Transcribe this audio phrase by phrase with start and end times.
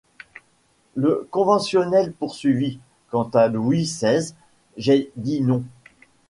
[0.95, 2.79] Le conventionnel poursuivit:—
[3.11, 4.33] Quant à Louis seize,
[4.75, 5.63] j’ai dit non.